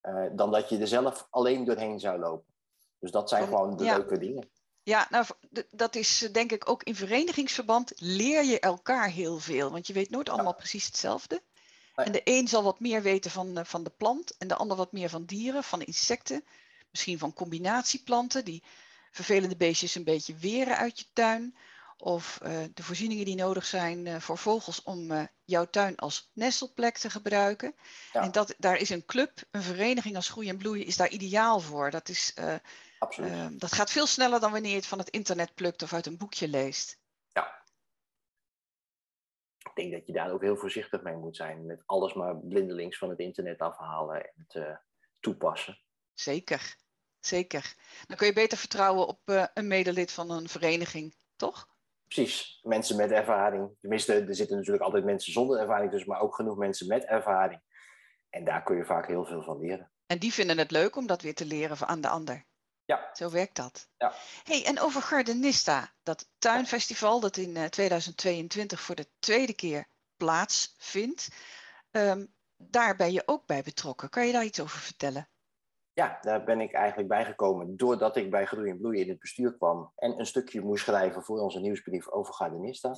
uh, 0.02 0.26
dan 0.32 0.50
dat 0.50 0.68
je 0.68 0.78
er 0.78 0.86
zelf 0.86 1.26
alleen 1.30 1.64
doorheen 1.64 2.00
zou 2.00 2.18
lopen. 2.18 2.54
Dus 2.98 3.10
dat 3.10 3.28
zijn 3.28 3.44
gewoon 3.44 3.76
de 3.76 3.84
ja. 3.84 3.96
leuke 3.96 4.18
dingen. 4.18 4.50
Ja, 4.82 5.06
nou, 5.10 5.26
dat 5.70 5.94
is 5.94 6.28
denk 6.32 6.52
ik 6.52 6.68
ook 6.68 6.82
in 6.82 6.94
verenigingsverband 6.94 7.92
leer 7.96 8.44
je 8.44 8.60
elkaar 8.60 9.10
heel 9.10 9.38
veel. 9.38 9.70
Want 9.70 9.86
je 9.86 9.92
weet 9.92 10.10
nooit 10.10 10.28
allemaal 10.28 10.52
ja. 10.52 10.58
precies 10.58 10.86
hetzelfde. 10.86 11.42
Nee. 11.96 12.06
En 12.06 12.12
de 12.12 12.20
een 12.24 12.48
zal 12.48 12.62
wat 12.62 12.80
meer 12.80 13.02
weten 13.02 13.30
van, 13.30 13.66
van 13.66 13.82
de 13.82 13.92
plant 13.96 14.36
en 14.36 14.48
de 14.48 14.56
ander 14.56 14.76
wat 14.76 14.92
meer 14.92 15.08
van 15.08 15.24
dieren, 15.24 15.64
van 15.64 15.82
insecten 15.82 16.44
misschien 16.92 17.18
van 17.18 17.32
combinatieplanten 17.32 18.44
die 18.44 18.62
vervelende 19.10 19.56
beestjes 19.56 19.94
een 19.94 20.04
beetje 20.04 20.34
weren 20.34 20.76
uit 20.76 20.98
je 20.98 21.06
tuin. 21.12 21.56
Of 21.96 22.38
uh, 22.42 22.64
de 22.74 22.82
voorzieningen 22.82 23.24
die 23.24 23.34
nodig 23.34 23.64
zijn 23.64 24.06
uh, 24.06 24.20
voor 24.20 24.38
vogels 24.38 24.82
om 24.82 25.10
uh, 25.10 25.22
jouw 25.44 25.64
tuin 25.64 25.96
als 25.96 26.30
nestelplek 26.32 26.96
te 26.98 27.10
gebruiken. 27.10 27.74
Ja. 28.12 28.22
En 28.22 28.32
dat, 28.32 28.54
daar 28.58 28.76
is 28.76 28.90
een 28.90 29.04
club, 29.04 29.42
een 29.50 29.62
vereniging 29.62 30.16
als 30.16 30.28
Groei 30.28 30.48
en 30.48 30.56
Bloeien, 30.56 30.86
is 30.86 30.96
daar 30.96 31.08
ideaal 31.08 31.60
voor. 31.60 31.90
Dat, 31.90 32.08
is, 32.08 32.34
dat 33.50 33.72
gaat 33.72 33.90
veel 33.90 34.06
sneller 34.06 34.40
dan 34.40 34.52
wanneer 34.52 34.70
je 34.70 34.76
het 34.76 34.86
van 34.86 34.98
het 34.98 35.10
internet 35.10 35.54
plukt 35.54 35.82
of 35.82 35.92
uit 35.92 36.06
een 36.06 36.16
boekje 36.16 36.48
leest. 36.48 36.98
Ja. 37.32 37.62
Ik 39.58 39.72
denk 39.74 39.92
dat 39.92 40.06
je 40.06 40.12
daar 40.12 40.32
ook 40.32 40.42
heel 40.42 40.56
voorzichtig 40.56 41.02
mee 41.02 41.16
moet 41.16 41.36
zijn. 41.36 41.66
Met 41.66 41.82
alles 41.86 42.14
maar 42.14 42.36
blindelings 42.36 42.98
van 42.98 43.08
het 43.10 43.18
internet 43.18 43.58
afhalen 43.58 44.22
en 44.22 44.46
het 44.48 44.80
toepassen. 45.20 45.80
Zeker, 46.14 46.76
zeker. 47.26 47.74
Dan 48.06 48.16
kun 48.16 48.26
je 48.26 48.32
beter 48.32 48.58
vertrouwen 48.58 49.06
op 49.06 49.20
uh, 49.24 49.46
een 49.54 49.66
medelid 49.66 50.12
van 50.12 50.30
een 50.30 50.48
vereniging, 50.48 51.14
toch? 51.36 51.68
Precies, 52.08 52.60
mensen 52.62 52.96
met 52.96 53.10
ervaring. 53.10 53.70
Tenminste, 53.80 54.14
er 54.14 54.34
zitten 54.34 54.56
natuurlijk 54.56 54.84
altijd 54.84 55.04
mensen 55.04 55.32
zonder 55.32 55.58
ervaring 55.58 55.90
tussen, 55.90 56.10
maar 56.10 56.20
ook 56.20 56.34
genoeg 56.34 56.56
mensen 56.56 56.86
met 56.86 57.04
ervaring. 57.04 57.60
En 58.30 58.44
daar 58.44 58.62
kun 58.62 58.76
je 58.76 58.84
vaak 58.84 59.06
heel 59.06 59.24
veel 59.24 59.42
van 59.42 59.60
leren. 59.60 59.90
En 60.06 60.18
die 60.18 60.32
vinden 60.32 60.58
het 60.58 60.70
leuk 60.70 60.96
om 60.96 61.06
dat 61.06 61.22
weer 61.22 61.34
te 61.34 61.44
leren 61.44 61.86
aan 61.86 62.00
de 62.00 62.08
ander. 62.08 62.46
Ja. 62.84 63.10
Zo 63.12 63.30
werkt 63.30 63.56
dat. 63.56 63.88
Ja. 63.96 64.14
Hey, 64.42 64.64
en 64.64 64.80
over 64.80 65.02
Gardenista, 65.02 65.92
dat 66.02 66.28
tuinfestival 66.38 67.20
dat 67.20 67.36
in 67.36 67.56
uh, 67.56 67.64
2022 67.64 68.80
voor 68.80 68.94
de 68.94 69.08
tweede 69.18 69.54
keer 69.54 69.86
plaatsvindt. 70.16 71.28
Um, 71.90 72.34
daar 72.56 72.96
ben 72.96 73.12
je 73.12 73.22
ook 73.26 73.46
bij 73.46 73.62
betrokken. 73.62 74.08
Kan 74.08 74.26
je 74.26 74.32
daar 74.32 74.44
iets 74.44 74.60
over 74.60 74.78
vertellen? 74.78 75.28
Ja, 75.94 76.18
daar 76.20 76.44
ben 76.44 76.60
ik 76.60 76.72
eigenlijk 76.72 77.08
bijgekomen 77.08 77.76
doordat 77.76 78.16
ik 78.16 78.30
bij 78.30 78.46
Groei 78.46 78.70
en 78.70 78.78
Bloeien 78.78 79.02
in 79.02 79.08
het 79.08 79.18
bestuur 79.18 79.56
kwam 79.56 79.92
en 79.96 80.18
een 80.18 80.26
stukje 80.26 80.60
moest 80.60 80.84
schrijven 80.84 81.22
voor 81.22 81.38
onze 81.38 81.60
nieuwsbrief 81.60 82.08
over 82.08 82.34
Gardenista. 82.34 82.94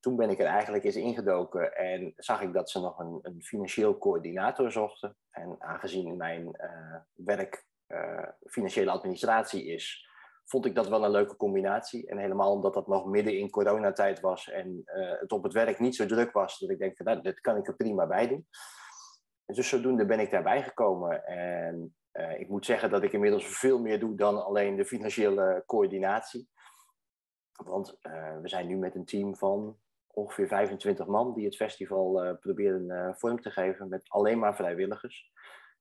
Toen 0.00 0.16
ben 0.16 0.30
ik 0.30 0.38
er 0.38 0.46
eigenlijk 0.46 0.84
eens 0.84 0.96
ingedoken 0.96 1.76
en 1.76 2.12
zag 2.16 2.42
ik 2.42 2.52
dat 2.52 2.70
ze 2.70 2.80
nog 2.80 2.98
een, 2.98 3.18
een 3.22 3.42
financieel 3.42 3.98
coördinator 3.98 4.72
zochten. 4.72 5.16
En 5.30 5.56
aangezien 5.58 6.16
mijn 6.16 6.46
uh, 6.46 6.96
werk 7.12 7.66
uh, 7.88 8.28
financiële 8.46 8.90
administratie 8.90 9.64
is, 9.64 10.08
vond 10.44 10.66
ik 10.66 10.74
dat 10.74 10.88
wel 10.88 11.04
een 11.04 11.10
leuke 11.10 11.36
combinatie. 11.36 12.06
En 12.06 12.18
helemaal 12.18 12.52
omdat 12.52 12.74
dat 12.74 12.86
nog 12.86 13.06
midden 13.06 13.38
in 13.38 13.50
coronatijd 13.50 14.20
was 14.20 14.50
en 14.50 14.82
uh, 14.84 15.20
het 15.20 15.32
op 15.32 15.42
het 15.42 15.52
werk 15.52 15.78
niet 15.78 15.96
zo 15.96 16.06
druk 16.06 16.32
was, 16.32 16.58
dat 16.58 16.70
ik 16.70 16.78
denk 16.78 16.96
van 16.96 17.06
nou, 17.06 17.20
dit 17.20 17.40
kan 17.40 17.56
ik 17.56 17.66
er 17.66 17.76
prima 17.76 18.06
bij 18.06 18.28
doen. 18.28 18.46
Dus 19.46 19.68
zodoende 19.68 20.06
ben 20.06 20.20
ik 20.20 20.30
daarbij 20.30 20.62
gekomen 20.62 21.26
en 21.26 21.94
uh, 22.12 22.40
ik 22.40 22.48
moet 22.48 22.66
zeggen 22.66 22.90
dat 22.90 23.02
ik 23.02 23.12
inmiddels 23.12 23.58
veel 23.58 23.80
meer 23.80 24.00
doe 24.00 24.16
dan 24.16 24.44
alleen 24.44 24.76
de 24.76 24.84
financiële 24.84 25.62
coördinatie. 25.66 26.48
Want 27.52 27.98
uh, 28.02 28.40
we 28.40 28.48
zijn 28.48 28.66
nu 28.66 28.76
met 28.76 28.94
een 28.94 29.04
team 29.04 29.36
van 29.36 29.78
ongeveer 30.06 30.46
25 30.46 31.06
man 31.06 31.34
die 31.34 31.44
het 31.44 31.56
festival 31.56 32.24
uh, 32.24 32.34
proberen 32.40 33.16
vorm 33.16 33.40
te 33.40 33.50
geven 33.50 33.88
met 33.88 34.08
alleen 34.08 34.38
maar 34.38 34.56
vrijwilligers. 34.56 35.30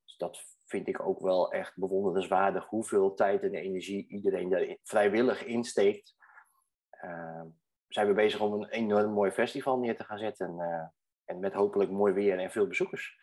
Dus 0.04 0.18
dat 0.18 0.44
vind 0.66 0.88
ik 0.88 1.02
ook 1.02 1.20
wel 1.20 1.52
echt 1.52 1.78
bewonderenswaardig 1.78 2.66
hoeveel 2.66 3.14
tijd 3.14 3.44
en 3.44 3.54
energie 3.54 4.08
iedereen 4.08 4.50
daar 4.50 4.78
vrijwillig 4.84 5.46
insteekt. 5.46 6.16
zijn 7.88 8.08
we 8.08 8.14
bezig 8.14 8.42
om 8.42 8.54
een 8.54 8.70
enorm 8.70 9.12
mooi 9.12 9.32
festival 9.32 9.80
neer 9.80 9.96
te 9.96 10.04
gaan 10.04 10.18
zetten. 10.18 10.60
en 11.26 11.40
met 11.40 11.54
hopelijk 11.54 11.92
mooi 11.92 12.14
weer 12.14 12.40
en 12.40 12.52
veel 12.52 12.68
bezoekers 12.68 13.20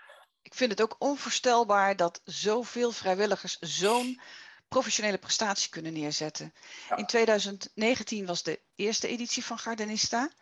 ik 0.48 0.54
vind 0.54 0.70
het 0.70 0.82
ook 0.82 0.96
onvoorstelbaar 0.98 1.96
dat 1.96 2.20
zoveel 2.24 2.92
vrijwilligers 2.92 3.56
zo'n 3.58 4.20
professionele 4.68 5.18
prestatie 5.18 5.70
kunnen 5.70 5.92
neerzetten. 5.92 6.52
Ja. 6.88 6.96
In 6.96 7.06
2019 7.06 8.26
was 8.26 8.42
de 8.42 8.62
eerste 8.74 9.08
editie 9.08 9.44
van 9.44 9.58
Gardenista. 9.58 10.32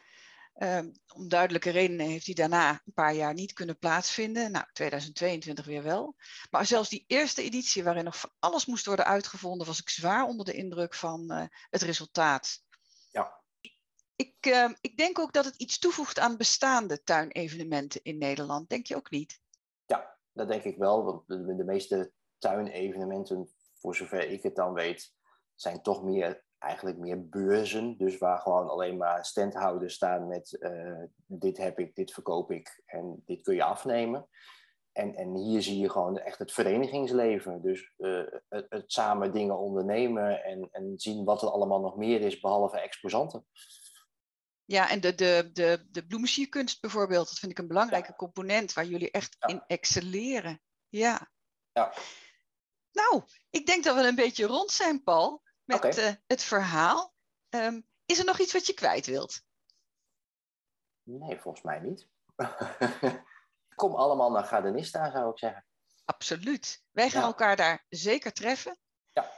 Um, 0.58 0.92
om 1.14 1.28
duidelijke 1.28 1.70
redenen 1.70 2.06
heeft 2.06 2.24
die 2.24 2.34
daarna 2.34 2.70
een 2.70 2.92
paar 2.92 3.14
jaar 3.14 3.34
niet 3.34 3.52
kunnen 3.52 3.78
plaatsvinden. 3.78 4.50
Nou, 4.50 4.64
2022 4.72 5.64
weer 5.64 5.82
wel. 5.82 6.16
Maar 6.50 6.66
zelfs 6.66 6.88
die 6.88 7.04
eerste 7.06 7.42
editie, 7.42 7.84
waarin 7.84 8.04
nog 8.04 8.18
van 8.18 8.32
alles 8.38 8.66
moest 8.66 8.86
worden 8.86 9.06
uitgevonden, 9.06 9.66
was 9.66 9.80
ik 9.80 9.88
zwaar 9.88 10.24
onder 10.24 10.46
de 10.46 10.52
indruk 10.52 10.94
van 10.94 11.32
uh, 11.32 11.44
het 11.70 11.82
resultaat. 11.82 12.62
Ja. 13.10 13.42
Ik, 14.16 14.46
uh, 14.46 14.70
ik 14.80 14.96
denk 14.96 15.18
ook 15.18 15.32
dat 15.32 15.44
het 15.44 15.56
iets 15.56 15.78
toevoegt 15.78 16.18
aan 16.18 16.36
bestaande 16.36 17.02
tuinevenementen 17.02 18.00
in 18.02 18.18
Nederland. 18.18 18.68
Denk 18.68 18.86
je 18.86 18.96
ook 18.96 19.10
niet? 19.10 19.40
Dat 20.36 20.48
denk 20.48 20.62
ik 20.62 20.76
wel. 20.76 21.04
Want 21.04 21.22
de, 21.26 21.64
meeste 21.64 22.12
tuinevenementen, 22.38 23.48
voor 23.74 23.96
zover 23.96 24.30
ik 24.30 24.42
het 24.42 24.56
dan 24.56 24.72
weet, 24.72 25.14
zijn 25.54 25.82
toch 25.82 26.02
meer, 26.04 26.44
eigenlijk 26.58 26.98
meer 26.98 27.28
beurzen. 27.28 27.96
Dus 27.98 28.18
waar 28.18 28.38
gewoon 28.38 28.68
alleen 28.68 28.96
maar 28.96 29.24
standhouders 29.24 29.94
staan 29.94 30.26
met 30.26 30.56
uh, 30.60 31.02
dit 31.26 31.56
heb 31.56 31.78
ik, 31.78 31.94
dit 31.94 32.12
verkoop 32.12 32.50
ik 32.50 32.82
en 32.84 33.22
dit 33.24 33.42
kun 33.42 33.54
je 33.54 33.62
afnemen. 33.62 34.28
En, 34.92 35.14
en 35.14 35.34
hier 35.34 35.62
zie 35.62 35.78
je 35.78 35.90
gewoon 35.90 36.18
echt 36.18 36.38
het 36.38 36.52
verenigingsleven. 36.52 37.62
Dus 37.62 37.92
uh, 37.98 38.26
het, 38.48 38.66
het, 38.68 38.92
samen 38.92 39.32
dingen 39.32 39.58
ondernemen 39.58 40.44
en, 40.44 40.68
en 40.70 40.92
zien 40.96 41.24
wat 41.24 41.42
er 41.42 41.50
allemaal 41.50 41.80
nog 41.80 41.96
meer 41.96 42.20
is 42.20 42.40
behalve 42.40 42.80
exposanten. 42.80 43.46
Ja, 44.66 44.90
en 44.90 45.00
de, 45.00 45.14
de, 45.14 45.50
de, 45.52 45.86
de 45.90 46.06
bijvoorbeeld, 46.80 47.28
dat 47.28 47.38
vind 47.38 47.52
ik 47.52 47.58
een 47.58 47.68
belangrijke 47.68 48.08
ja. 48.10 48.16
component 48.16 48.72
waar 48.72 48.84
jullie 48.84 49.10
echt 49.10 49.36
ja. 49.38 49.46
in 49.46 49.62
excelleren. 49.66 50.62
Ja. 50.88 51.30
ja. 51.72 51.94
Nou, 52.92 53.22
ik 53.50 53.66
denk 53.66 53.84
dat 53.84 53.96
we 53.96 54.02
een 54.02 54.14
beetje 54.14 54.46
rond 54.46 54.70
zijn, 54.70 55.02
Paul, 55.02 55.42
met 55.64 55.76
okay. 55.76 56.08
uh, 56.08 56.14
het 56.26 56.42
verhaal. 56.42 57.14
Um, 57.48 57.86
is 58.06 58.18
er 58.18 58.24
nog 58.24 58.38
iets 58.38 58.52
wat 58.52 58.66
je 58.66 58.74
kwijt 58.74 59.06
wilt? 59.06 59.42
Nee, 61.02 61.40
volgens 61.40 61.64
mij 61.64 61.80
niet. 61.80 62.08
Kom 63.74 63.94
allemaal 63.94 64.30
naar 64.30 64.44
Gardenista, 64.44 65.10
zou 65.10 65.30
ik 65.30 65.38
zeggen. 65.38 65.66
Absoluut. 66.04 66.84
Wij 66.90 67.10
gaan 67.10 67.22
elkaar 67.22 67.56
daar 67.56 67.84
zeker 67.88 68.32
treffen. 68.32 68.78
Ja. 69.12 69.30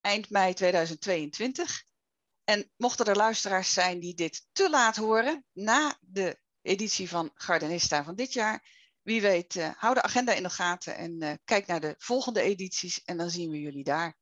eind 0.00 0.30
mei 0.30 0.54
2022. 0.54 1.84
En 2.44 2.70
mochten 2.76 3.06
er 3.06 3.16
luisteraars 3.16 3.72
zijn 3.72 4.00
die 4.00 4.14
dit 4.14 4.46
te 4.52 4.70
laat 4.70 4.96
horen, 4.96 5.44
na 5.52 5.98
de 6.00 6.38
editie 6.62 7.08
van 7.08 7.30
Gardenista 7.34 8.04
van 8.04 8.14
dit 8.14 8.32
jaar, 8.32 8.62
wie 9.02 9.20
weet, 9.20 9.54
uh, 9.54 9.68
hou 9.76 9.94
de 9.94 10.02
agenda 10.02 10.32
in 10.32 10.42
de 10.42 10.50
gaten 10.50 10.96
en 10.96 11.22
uh, 11.22 11.32
kijk 11.44 11.66
naar 11.66 11.80
de 11.80 11.94
volgende 11.98 12.40
edities 12.40 13.04
en 13.04 13.16
dan 13.16 13.30
zien 13.30 13.50
we 13.50 13.60
jullie 13.60 13.84
daar. 13.84 14.16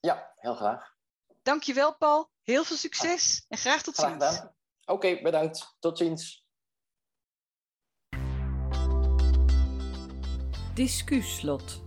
Ja, 0.00 0.32
heel 0.36 0.54
graag. 0.54 0.94
Dankjewel 1.42 1.96
Paul, 1.96 2.30
heel 2.42 2.64
veel 2.64 2.76
succes 2.76 3.44
en 3.48 3.58
graag 3.58 3.82
tot 3.82 3.94
graag 3.94 4.22
ziens. 4.22 4.40
Oké, 4.40 4.52
okay, 4.92 5.22
bedankt. 5.22 5.76
Tot 5.78 5.98
ziens. 5.98 6.44
Discuslot. 10.74 11.82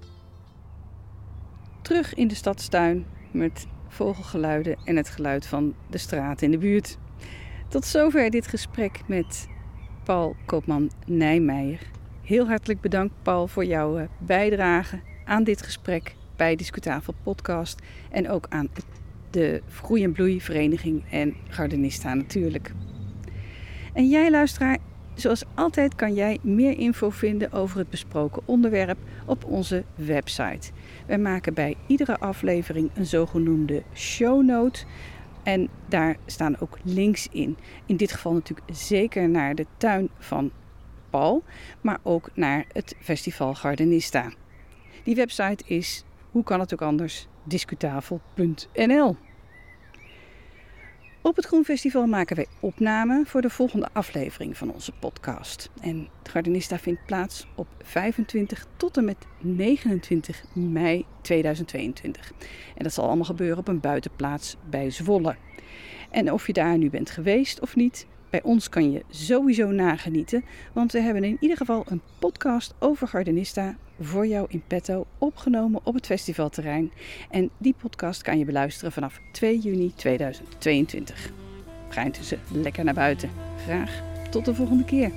Terug 1.82 2.14
in 2.14 2.28
de 2.28 2.36
stadstuin 2.36 3.08
met 3.32 3.68
vogelgeluiden 3.88 4.78
en 4.84 4.96
het 4.96 5.10
geluid 5.10 5.48
van 5.48 5.74
de 5.90 5.98
straat 5.98 6.42
in 6.42 6.52
de 6.52 6.58
buurt. 6.58 6.98
Tot 7.68 7.86
zover 7.86 8.30
dit 8.30 8.48
gesprek 8.48 9.02
met 9.06 9.48
Paul 10.04 10.36
Koopman 10.46 10.92
Nijmeijer. 11.06 11.80
Heel 12.24 12.48
hartelijk 12.48 12.82
bedankt, 12.82 13.14
Paul, 13.22 13.48
voor 13.48 13.66
jouw 13.66 13.98
eh, 13.98 14.08
bijdrage 14.18 15.00
aan 15.26 15.44
dit 15.44 15.62
gesprek 15.62 16.16
bij 16.36 16.56
Discutafel 16.56 17.14
Podcast. 17.24 17.82
En 18.10 18.30
ook 18.30 18.46
aan 18.50 18.70
de 19.30 19.62
Groei 19.70 20.04
en 20.04 20.12
Bloei 20.12 20.42
Vereniging 20.42 21.04
en 21.10 21.36
Gardenista 21.48 22.14
natuurlijk. 22.14 22.74
En 23.94 24.10
jij, 24.10 24.32
luisteraar, 24.32 24.78
zoals 25.14 25.44
altijd 25.54 25.96
kan 25.96 26.14
jij 26.14 26.38
meer 26.42 26.78
info 26.78 27.10
vinden 27.10 27.52
over 27.52 27.78
het 27.78 27.90
besproken 27.90 28.42
onderwerp 28.46 28.98
op 29.26 29.46
onze 29.46 29.84
website. 29.96 30.72
Wij 31.08 31.18
maken 31.18 31.54
bij 31.54 31.76
iedere 31.88 32.18
aflevering 32.18 32.90
een 32.94 33.06
zogenoemde 33.06 33.84
shownote. 33.94 34.86
En 35.44 35.70
daar 35.86 36.18
staan 36.26 36.60
ook 36.60 36.78
links 36.84 37.28
in. 37.32 37.58
In 37.86 37.98
dit 37.98 38.12
geval 38.12 38.34
natuurlijk 38.34 38.68
zeker 38.78 39.30
naar 39.30 39.56
de 39.56 39.66
tuin 39.78 40.10
van 40.18 40.52
Paul, 41.10 41.44
maar 41.82 42.00
ook 42.04 42.30
naar 42.34 42.66
het 42.72 42.96
festival 43.00 43.54
Gardenista. 43.54 44.32
Die 45.04 45.16
website 45.16 45.64
is, 45.68 46.04
hoe 46.32 46.44
kan 46.44 46.60
het 46.60 46.74
ook 46.74 46.82
anders, 46.82 47.28
discutafel.nl. 47.44 49.18
Op 51.28 51.36
het 51.36 51.46
Groenfestival 51.46 52.06
maken 52.06 52.36
wij 52.36 52.48
opnamen 52.60 53.26
voor 53.26 53.42
de 53.42 53.50
volgende 53.50 53.90
aflevering 53.94 54.58
van 54.58 54.74
onze 54.74 54.92
podcast. 54.92 55.70
En 55.82 56.08
Gardenista 56.24 56.80
vindt 56.80 57.06
plaats 57.06 57.48
op 57.56 57.68
25 57.82 58.66
tot 58.78 58.98
en 58.98 59.06
met 59.06 59.18
29 59.40 60.44
mei 60.54 61.06
2022. 61.22 62.32
En 62.76 62.84
dat 62.84 62.94
zal 62.94 63.06
allemaal 63.06 63.26
gebeuren 63.26 63.58
op 63.58 63.68
een 63.68 63.80
buitenplaats 63.80 64.56
bij 64.70 64.90
Zwolle. 64.90 65.36
En 66.10 66.32
of 66.32 66.48
je 66.48 66.54
daar 66.54 66.78
nu 66.78 66.90
bent 66.90 67.10
geweest 67.10 67.60
of 67.60 67.76
niet, 67.76 68.08
bij 68.30 68.44
ons 68.44 68.70
kan 68.70 68.92
je 68.92 69.04
sowieso 69.10 69.72
nagenieten, 69.72 70.44
want 70.74 70.92
we 70.92 71.02
hebben 71.02 71.24
in 71.24 71.38
ieder 71.40 71.58
geval 71.58 71.84
een 71.88 72.02
podcast 72.20 72.74
over 72.80 73.08
Gardenista 73.08 73.76
voor 74.00 74.28
jou 74.28 74.46
in 74.50 74.64
petto 74.68 75.06
opgenomen 75.18 75.82
op 75.84 75.94
het 75.94 76.06
festivalterrein. 76.06 76.92
En 77.30 77.50
die 77.58 77.76
podcast 77.82 78.22
kan 78.22 78.38
je 78.38 78.46
beluisteren 78.46 78.92
vanaf 78.92 79.20
2 79.32 79.60
juni 79.60 79.94
2022. 79.96 81.32
Ga 81.90 82.04
intussen 82.04 82.40
lekker 82.52 82.84
naar 82.84 82.94
buiten. 82.94 83.30
Graag 83.66 84.02
tot 84.30 84.46
de 84.46 84.56
volgende 84.56 84.86
keer. 84.86 85.12